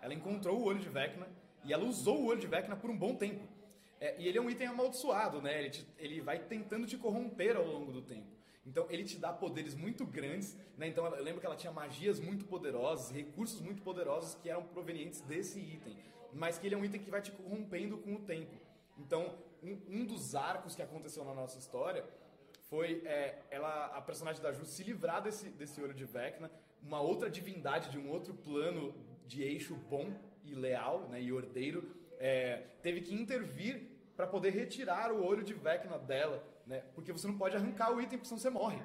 [0.01, 1.27] Ela encontrou o olho de Vecna
[1.65, 3.45] e ela usou o olho de Vecna por um bom tempo.
[3.99, 5.59] É, e ele é um item amaldiçoado, né?
[5.59, 8.27] Ele, te- ele vai tentando te corromper ao longo do tempo.
[8.65, 10.87] Então ele te dá poderes muito grandes, né?
[10.87, 15.19] Então eu lembro que ela tinha magias muito poderosas, recursos muito poderosos que eram provenientes
[15.21, 15.97] desse item,
[16.33, 18.55] mas que ele é um item que vai te corrompendo com o tempo.
[18.97, 22.05] Então um, um dos arcos que aconteceu na nossa história
[22.69, 27.01] foi é, ela, a personagem da Ju se livrar desse, desse olho de Vecna, uma
[27.01, 28.93] outra divindade de um outro plano
[29.25, 30.13] de eixo bom
[30.43, 35.53] e leal, né, e ordeiro, é, teve que intervir para poder retirar o olho de
[35.53, 38.81] Vecna dela, né, porque você não pode arrancar o item, porque senão você morre.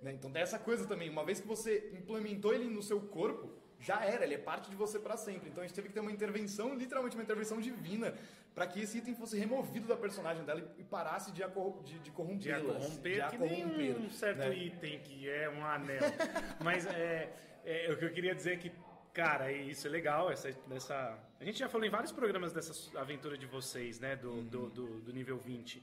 [0.00, 0.12] né?
[0.12, 4.04] Então tem essa coisa também, uma vez que você implementou ele no seu corpo, já
[4.04, 5.48] era, ele é parte de você para sempre.
[5.50, 8.14] Então a gente teve que ter uma intervenção, literalmente uma intervenção divina,
[8.54, 11.98] para que esse item fosse removido da personagem dela e parasse de, a cor- de,
[12.00, 14.54] de De corromper, a que corromper, um certo né?
[14.56, 16.00] item que é um anel.
[16.62, 17.32] Mas é,
[17.64, 18.72] é, o que eu queria dizer é que,
[19.14, 21.18] cara, isso é legal, essa, essa...
[21.40, 24.86] A gente já falou em vários programas dessa aventura de vocês, né, do, do, do,
[25.02, 25.80] do nível 20.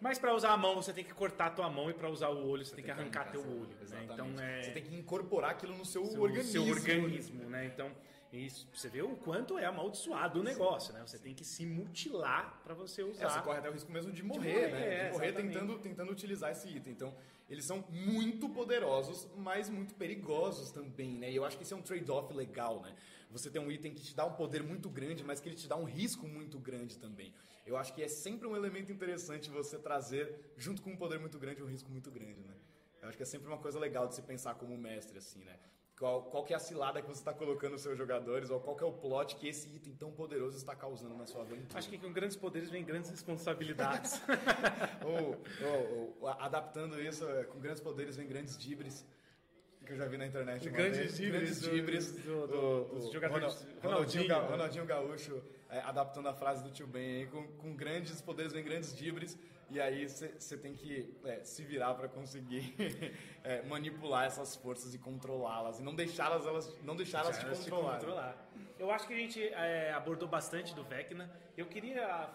[0.00, 2.28] Mas para usar a mão, você tem que cortar a tua mão e para usar
[2.28, 3.76] o olho, você, tem que arrancar teu seu- olho.
[3.88, 4.06] Né?
[4.12, 4.62] Então é...
[4.62, 6.52] Você tem que incorporar aquilo no seu, seu organismo.
[6.52, 7.64] seu organismo, né?
[7.66, 7.90] Então,
[8.32, 11.00] isso, você vê o quanto é amaldiçoado o negócio, né?
[11.06, 13.28] Você tem que se mutilar para você É, usar.
[13.30, 14.94] você corre até o risco mesmo de morrer, morrer, né?
[15.00, 15.52] é, De morrer exatamente.
[15.54, 16.92] tentando, tentando utilizar esse item.
[16.92, 17.14] Então,
[17.48, 21.30] eles são muito poderosos, mas muito perigosos também, né?
[21.30, 22.94] E eu acho que esse é um trade-off legal, né?
[23.30, 25.68] Você tem um item que te dá um poder muito grande, mas que ele te
[25.68, 27.34] dá um risco muito grande também.
[27.66, 31.38] Eu acho que é sempre um elemento interessante você trazer, junto com um poder muito
[31.38, 32.54] grande, um risco muito grande, né?
[33.02, 35.58] Eu acho que é sempre uma coisa legal de se pensar como mestre, assim, né?
[35.98, 38.76] Qual, qual que é a cilada que você está colocando nos seus jogadores, ou qual
[38.76, 41.78] que é o plot que esse item tão poderoso está causando na sua aventura.
[41.78, 44.20] Acho que com grandes poderes vem grandes responsabilidades.
[45.04, 49.06] ou, ou- ou, adaptando isso, é, com grandes poderes vem grandes dibres.
[49.86, 50.68] Que eu já vi na internet.
[50.68, 51.16] Grandes vez.
[51.16, 54.34] dibres Grandes do- do- dos jogadores- Ronaldinho, né?
[54.34, 58.64] Ronaldinho Gaúcho é, adaptando a frase do tio Ben aí, com, com grandes poderes vem
[58.64, 59.38] grandes dibres.
[59.68, 62.74] E aí você tem que é, se virar para conseguir
[63.42, 65.78] é, manipular essas forças e controlá-las.
[65.80, 67.94] E não deixá-las elas, não deixá-las te Elas te controlar.
[67.98, 68.48] controlar.
[68.78, 71.30] Eu acho que a gente é, abordou bastante do Vecna.
[71.56, 72.28] Eu queria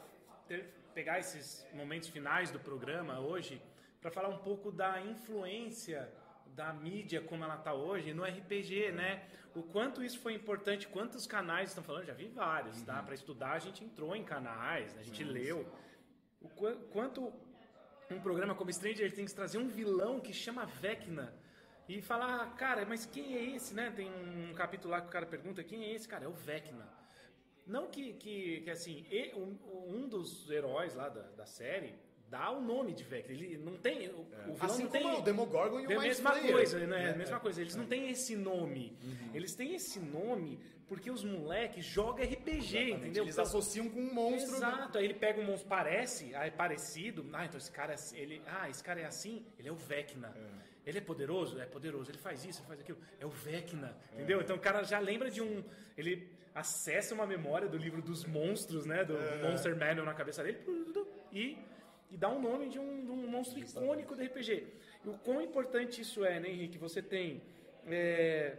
[0.48, 3.62] ter- pegar esses momentos finais do programa hoje
[4.02, 6.10] para falar um pouco da influência
[6.56, 9.24] da mídia como ela está hoje no RPG, né?
[9.56, 12.86] O quanto isso foi importante, quantos canais estão falando, já vi vários, Uhum.
[12.86, 13.04] tá?
[13.04, 15.02] Para estudar a gente entrou em canais, né?
[15.02, 15.66] a gente leu.
[16.42, 17.32] O qua- quanto
[18.10, 21.34] um programa como Stranger Things trazer um vilão que chama Vecna
[21.88, 23.92] e falar, cara, mas quem é esse, né?
[23.96, 26.26] Tem um capítulo lá que o cara pergunta, quem é esse, cara?
[26.26, 26.88] É o Vecna.
[27.68, 29.06] Não que, que, que assim,
[29.88, 31.94] um dos heróis lá da, da série,
[32.32, 33.34] dá o nome de Vecna.
[33.34, 34.08] Ele não tem.
[34.10, 35.20] O, o vilão Assim não como tem.
[35.20, 36.86] o Demogorgon e o É a Mind mesma coisa, né?
[36.88, 37.06] né?
[37.08, 37.62] É a mesma coisa.
[37.62, 38.98] Eles não têm esse nome.
[39.34, 42.94] Eles têm esse nome porque os moleques jogam RPG, Exatamente.
[42.96, 43.24] entendeu?
[43.24, 44.56] Eles Então- associam com um monstro.
[44.56, 47.26] Exato, aí ele pega um monstro, parece, é parecido.
[47.34, 50.34] Ah, então esse cara, é- ele, ah, esse cara é assim, ele é o Vecna.
[50.86, 51.60] Ele é poderoso?
[51.62, 52.10] É poderoso.
[52.12, 52.98] Ele faz isso, ele faz aquilo.
[53.20, 54.42] É o Vecna, entendeu?
[54.42, 55.64] Então o cara já lembra de um...
[55.98, 59.06] Ele acessa uma memória do livro dos monstros, né?
[59.06, 59.14] Do
[59.48, 60.58] Monster Manual na cabeça dele
[61.32, 61.58] e,
[62.12, 64.68] e dá um nome de um, de um monstro icônico do RPG.
[65.06, 66.78] E o quão importante isso é, né, Henrique?
[66.78, 67.42] Você tem...
[67.88, 68.58] é,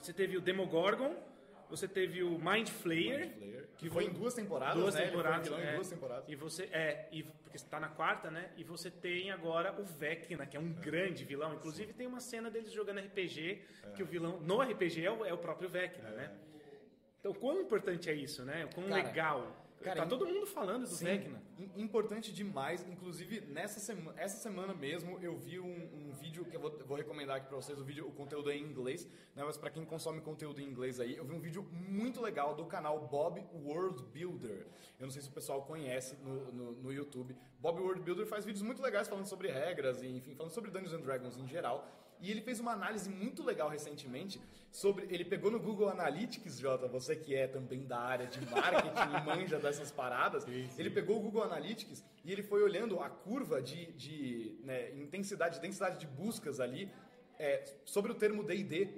[0.00, 1.14] você teve o Demogorgon,
[1.68, 5.06] você teve o Mind Flayer, Flayer, que foi em duas temporadas, duas né?
[5.06, 5.72] temporadas, é.
[5.72, 6.24] em duas temporadas.
[6.28, 8.50] E você é, e porque está na quarta, né?
[8.56, 11.54] E você tem agora o Vecna, que é um grande vilão.
[11.54, 13.62] Inclusive tem uma cena deles jogando RPG
[13.94, 16.32] que o vilão no RPG é o, é o próprio Vecna, né?
[17.20, 18.64] Então, quão importante é isso, né?
[18.64, 19.67] O quão Cara, legal.
[19.82, 21.42] Cara, tá todo mundo falando do Sim, Vecna.
[21.58, 22.86] im- Importante demais.
[22.88, 25.66] Inclusive, nessa semana, essa semana mesmo, eu vi um,
[26.08, 27.78] um vídeo que eu vou, vou recomendar aqui pra vocês.
[27.78, 29.42] O vídeo, o conteúdo é em inglês, né?
[29.44, 32.64] Mas pra quem consome conteúdo em inglês aí, eu vi um vídeo muito legal do
[32.66, 34.66] canal Bob World Builder.
[34.98, 37.36] Eu não sei se o pessoal conhece no, no, no YouTube.
[37.60, 40.92] Bob World Builder faz vídeos muito legais falando sobre regras e, enfim, falando sobre Dungeons
[40.94, 41.86] and Dragons em geral.
[42.20, 45.06] E ele fez uma análise muito legal recentemente sobre.
[45.10, 49.26] Ele pegou no Google Analytics, Jota, você que é também da área de marketing e
[49.26, 50.46] manja dessas paradas.
[50.76, 55.60] Ele pegou o Google Analytics e ele foi olhando a curva de, de né, intensidade,
[55.60, 56.90] densidade de buscas ali
[57.38, 58.88] é, sobre o termo DD.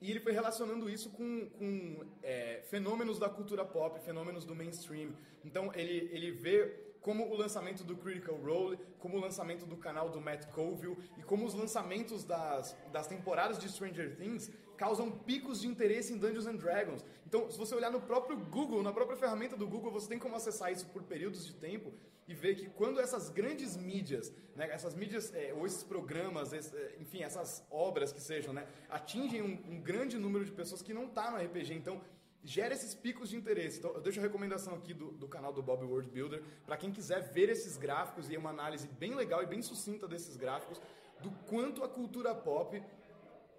[0.00, 5.10] E ele foi relacionando isso com, com é, fenômenos da cultura pop, fenômenos do mainstream.
[5.42, 10.08] Então ele, ele vê como o lançamento do Critical Role, como o lançamento do canal
[10.10, 15.60] do Matt Colville e como os lançamentos das, das temporadas de Stranger Things causam picos
[15.60, 17.04] de interesse em Dungeons and Dragons.
[17.24, 20.34] Então, se você olhar no próprio Google, na própria ferramenta do Google, você tem como
[20.34, 21.92] acessar isso por períodos de tempo
[22.26, 26.76] e ver que quando essas grandes mídias, né, essas mídias é, ou esses programas, esse-
[26.76, 30.92] é, enfim, essas obras que sejam, né, atingem um, um grande número de pessoas que
[30.92, 31.72] não tá no RPG.
[31.74, 32.00] Então,
[32.46, 33.78] gera esses picos de interesse.
[33.80, 36.90] Então, eu deixo a recomendação aqui do, do canal do Bob World Builder para quem
[36.92, 40.80] quiser ver esses gráficos e uma análise bem legal e bem sucinta desses gráficos
[41.20, 42.80] do quanto a cultura pop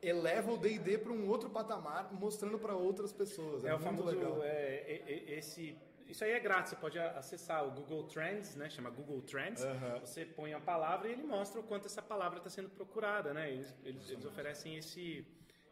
[0.02, 3.66] eleva o D&D para um outro patamar, mostrando para outras pessoas.
[3.66, 4.06] É, É muito famoso.
[4.10, 4.44] legal.
[4.44, 5.76] é, é, é, esse,
[6.08, 8.70] isso aí é grátis, você pode acessar o Google Trends, né?
[8.70, 9.64] Chama Google Trends.
[9.66, 10.00] Aham.
[10.00, 13.52] Você põe a palavra e ele mostra o quanto essa palavra está sendo procurada, né?
[13.52, 15.26] Eles, eles, eles oferecem esse,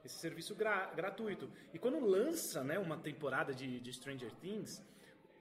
[0.05, 1.49] esse serviço gra- gratuito.
[1.73, 4.81] E quando lança né, uma temporada de, de Stranger Things,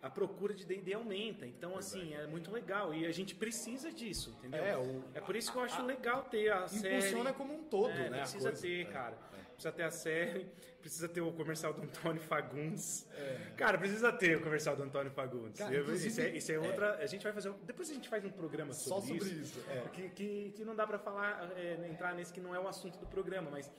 [0.03, 1.47] a procura de D&D aumenta.
[1.47, 2.93] Então, assim, é muito legal.
[2.95, 4.63] E a gente precisa disso, entendeu?
[4.65, 6.97] É, o- é por isso que eu acho legal ter a série.
[6.97, 8.19] Impulsiona como um todo, É, né?
[8.19, 8.85] a Precisa ter, É.
[8.85, 9.17] cara.
[9.55, 10.47] Precisa ter a série,
[10.83, 13.07] precisa ter o comercial do Antônio Fagundes.
[13.17, 13.53] É.
[13.57, 15.59] Cara, precisa ter o comercial do Antônio Fagundes.
[15.61, 16.97] Cara, Eu- isso, é, isso é outra.
[16.97, 17.53] A gente vai fazer.
[17.63, 19.81] Depois a gente faz um programa Só sobre, sobre isso, é.
[19.93, 22.99] Que, que, que não dá pra falar, é, entrar nesse que não é o assunto
[22.99, 23.71] do programa, mas.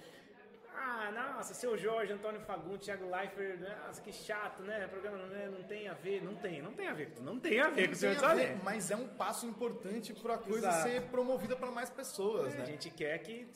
[0.78, 4.86] Ah, nossa, seu Jorge, Antônio Fagundes, Thiago Leifert, nossa, que chato, né?
[4.86, 7.40] O programa não, é- não tem a ver, não tem, não tem a ver, não
[7.40, 10.38] tem a ver com o Senhor a ver, mas é um passo importante para a
[10.38, 10.84] coisa Exato.
[10.90, 12.66] ser promovida para mais pessoas, A né?
[12.66, 13.48] gente quer que.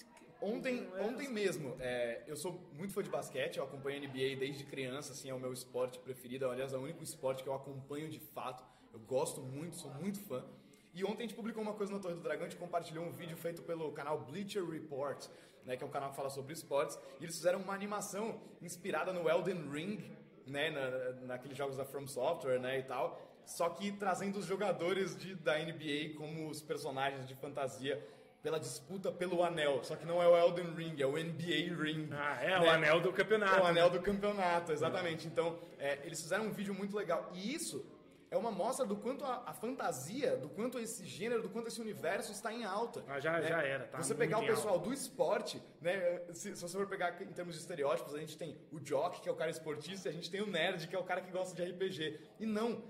[0.41, 4.07] Ontem, Não é ontem mesmo, é, eu sou muito fã de basquete, eu acompanho a
[4.07, 7.49] NBA desde criança, assim, é o meu esporte preferido, aliás, é o único esporte que
[7.49, 10.45] eu acompanho de fato, eu gosto muito, sou muito fã.
[10.93, 13.11] E ontem a gente publicou uma coisa na Torre do Dragão, a gente compartilhou um
[13.11, 15.27] vídeo feito pelo canal Bleacher Report,
[15.65, 19.13] né, que é um canal que fala sobre esportes, e eles fizeram uma animação inspirada
[19.13, 20.11] no Elden Ring,
[20.45, 25.17] né, na, naqueles jogos da From Software, né, e tal, só que trazendo os jogadores
[25.17, 28.03] de, da NBA como os personagens de fantasia
[28.41, 29.83] pela disputa pelo anel.
[29.83, 32.09] Só que não é o Elden Ring, é o NBA Ring.
[32.11, 32.69] Ah, é o né?
[32.69, 33.59] anel do campeonato.
[33.59, 35.27] É o anel do campeonato, exatamente.
[35.27, 37.29] Então, é, eles fizeram um vídeo muito legal.
[37.33, 37.85] E isso
[38.31, 41.81] é uma mostra do quanto a, a fantasia, do quanto esse gênero, do quanto esse
[41.81, 43.03] universo está em alta.
[43.07, 43.47] Ah, já- né?
[43.47, 46.21] já era, tá Você pegar o pessoal do esporte, né?
[46.33, 49.27] Se, se você for pegar em termos de estereótipos, a gente tem o jock, que
[49.27, 51.31] é o cara esportista, e a gente tem o nerd, que é o cara que
[51.31, 52.19] gosta de RPG.
[52.39, 52.83] E não,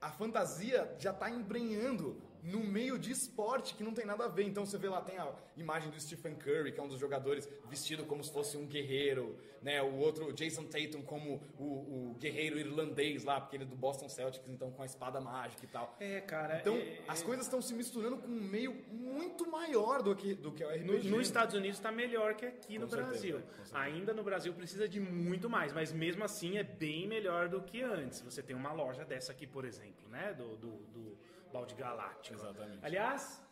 [0.00, 4.44] a fantasia já está embrenhando no meio de esporte que não tem nada a ver.
[4.44, 7.48] Então você vê lá, tem a imagem do Stephen Curry, que é um dos jogadores
[7.70, 9.82] vestido como se fosse um guerreiro, né?
[9.82, 13.74] O outro, o Jason Tatum, como o, o guerreiro irlandês lá, porque ele é do
[13.74, 15.96] Boston Celtics, então com a espada mágica e tal.
[15.98, 16.58] É, cara.
[16.60, 20.34] Então, é- as é- coisas estão se misturando com um meio muito maior do que,
[20.34, 21.08] do que é o RPG.
[21.08, 23.40] No, nos Estados Unidos está melhor que aqui no certeza, Brasil.
[23.70, 23.76] com.
[23.78, 27.80] Ainda no Brasil precisa de muito mais, mas mesmo assim é bem melhor do que
[27.80, 28.20] antes.
[28.20, 30.34] Você tem uma loja dessa aqui, por exemplo, né?
[30.34, 31.18] Do, do, do
[31.54, 32.34] Balde Galáctico.
[32.36, 32.84] Exatamente.
[32.84, 33.42] Aliás,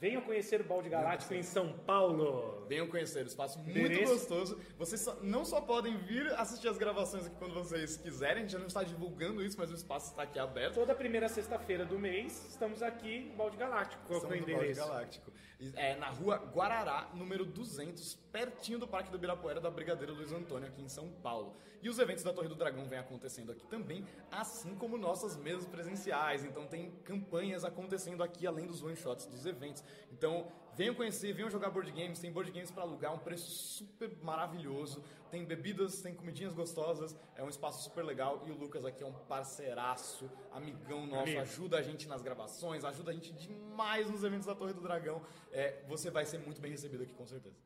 [0.00, 2.64] Venham conhecer o Balde Galáctico em São Paulo.
[2.68, 4.12] Venham conhecer, o espaço muito Endereço?
[4.12, 4.60] gostoso.
[4.78, 8.52] Vocês só- não só podem vir assistir as gravações aqui quando vocês quiserem, a gente
[8.52, 10.74] já não está divulgando isso, mas o espaço está aqui aberto.
[10.76, 14.00] Toda primeira sexta-feira do mês, estamos aqui no Balde Galáctico.
[14.06, 14.72] Qual é o Balde?
[14.74, 15.32] Galáctico.
[15.74, 20.68] É na rua Guarará, número 200, pertinho do Parque do Ibirapuera da Brigadeiro Luiz Antônio,
[20.68, 21.56] aqui em São Paulo.
[21.82, 25.66] E os eventos da Torre do Dragão vêm acontecendo aqui também, assim como nossas mesas
[25.66, 26.44] presenciais.
[26.44, 29.82] Então tem campanhas acontecendo aqui, além dos one-shots dos eventos.
[30.12, 30.46] Então
[30.78, 32.20] venham conhecer, venham jogar board games.
[32.20, 35.02] Tem board games para alugar, um preço super maravilhoso.
[35.28, 37.18] Tem bebidas, tem comidinhas gostosas.
[37.34, 38.44] É um espaço super legal.
[38.46, 41.40] E o Lucas aqui é um parceiraço, amigão nosso, Amigo.
[41.40, 45.20] ajuda a gente nas gravações, ajuda a gente demais nos eventos da Torre do Dragão.
[45.50, 47.56] É, você vai ser muito bem recebido aqui, com certeza.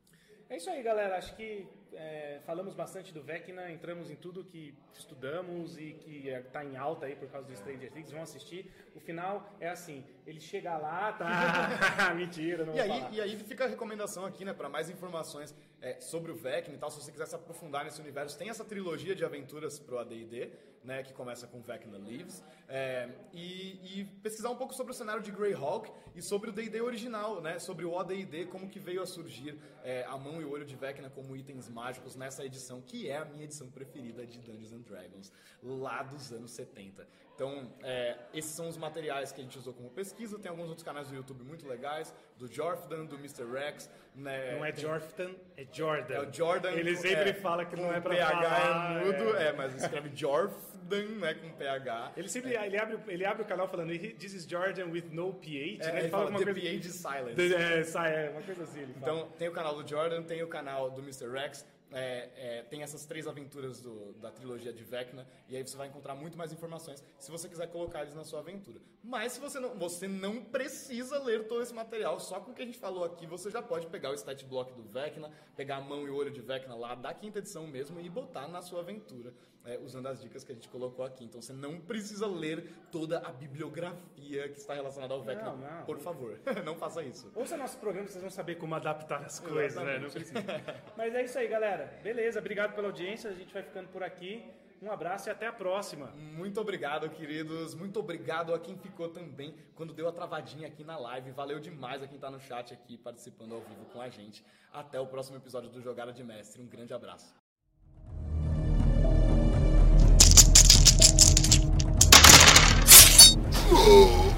[0.49, 1.17] É isso aí, galera.
[1.17, 6.63] Acho que é, falamos bastante do Vecna, entramos em tudo que estudamos e que está
[6.63, 8.11] em alta aí por causa do Stranger Things.
[8.11, 8.71] Vão assistir.
[8.95, 12.13] O final é assim: ele chega lá, tá?
[12.15, 13.13] Mentira, não E aí, falar.
[13.13, 16.77] e aí fica a recomendação aqui, né, para mais informações é, sobre o Vecna e
[16.77, 20.51] tal, se você quiser se aprofundar nesse universo, tem essa trilogia de aventuras pro AD&D,
[20.83, 25.21] né, que começa com Vecna Lives, é, e, e pesquisar um pouco sobre o cenário
[25.21, 29.05] de Greyhawk e sobre o D&D original, né, sobre o AD&D, como que veio a
[29.05, 33.09] surgir é, a mão e o olho de Vecna como itens mágicos nessa edição, que
[33.09, 37.07] é a minha edição preferida de Dungeons and Dragons, lá dos anos 70.
[37.35, 40.37] Então, é, esses são os materiais que a gente usou como pesquisa.
[40.37, 43.43] Tem alguns outros canais do YouTube muito legais, do Jordan, do Mr.
[43.51, 43.89] Rex.
[44.15, 44.55] Né?
[44.55, 46.13] Não é Tem- Jordan, é Jordan.
[46.13, 46.71] é o Jordan.
[46.73, 49.01] Ele sempre é, fala que não é pra PH falar.
[49.01, 49.47] é mudo, é.
[49.47, 52.11] é, mas escreve Jordan, né, com PH.
[52.15, 55.83] Ele sempre ele abre, ele abre o canal falando This is Jordan with no PH.
[55.89, 55.99] É, né?
[56.01, 57.35] ele fala alguma The coisa PH Silence.
[57.35, 58.81] The- É, sai, é uma coisa assim.
[58.81, 59.11] Ele fala.
[59.17, 61.27] Então, tem o canal do Jordan, tem o canal do Mr.
[61.31, 65.77] Rex, é, é, tem essas três aventuras do- da trilogia de Vecna, e aí você
[65.77, 68.79] vai encontrar muito mais informações se você quiser colocar eles na sua aventura.
[69.03, 72.61] Mas se você não, você não precisa ler todo esse material, só com o que
[72.61, 75.81] a gente falou aqui, você já pode pegar o stat block do Vecna, pegar a
[75.81, 78.79] mão e o olho de Vecna lá da quinta edição mesmo e botar na sua
[78.81, 79.33] aventura,
[79.65, 81.23] é, usando as dicas que a gente colocou aqui.
[81.23, 85.85] Então você não precisa ler toda a bibliografia que está relacionada ao Vecna, Não, não.
[85.85, 87.31] por favor, não faça isso.
[87.35, 89.99] Ouça nosso programa, vocês vão saber como adaptar as coisas, né?
[89.99, 90.31] Não Exatamente.
[90.31, 90.83] precisa.
[90.97, 91.99] Mas é isso aí, galera.
[92.03, 93.29] Beleza, obrigado pela audiência.
[93.29, 94.43] A gente vai ficando por aqui.
[94.81, 96.07] Um abraço e até a próxima.
[96.07, 97.73] Muito obrigado, queridos.
[97.73, 101.31] Muito obrigado a quem ficou também quando deu a travadinha aqui na live.
[101.31, 104.43] Valeu demais a quem tá no chat aqui participando ao vivo com a gente.
[104.73, 106.61] Até o próximo episódio do Jogada de Mestre.
[106.61, 107.42] Um grande abraço.
[113.75, 114.32] Oh.